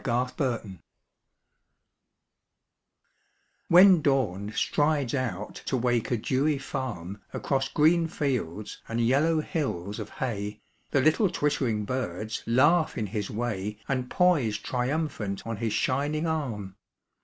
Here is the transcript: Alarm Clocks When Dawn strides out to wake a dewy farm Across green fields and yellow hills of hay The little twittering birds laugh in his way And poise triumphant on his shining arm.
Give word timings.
Alarm 0.03 0.29
Clocks 0.29 0.61
When 3.67 4.01
Dawn 4.01 4.51
strides 4.55 5.13
out 5.13 5.53
to 5.67 5.77
wake 5.77 6.09
a 6.09 6.17
dewy 6.17 6.57
farm 6.57 7.21
Across 7.33 7.69
green 7.73 8.07
fields 8.07 8.81
and 8.89 8.99
yellow 8.99 9.41
hills 9.41 9.99
of 9.99 10.09
hay 10.09 10.59
The 10.89 11.01
little 11.01 11.29
twittering 11.29 11.85
birds 11.85 12.41
laugh 12.47 12.97
in 12.97 13.05
his 13.05 13.29
way 13.29 13.77
And 13.87 14.09
poise 14.09 14.57
triumphant 14.57 15.45
on 15.45 15.57
his 15.57 15.73
shining 15.73 16.25
arm. 16.25 16.77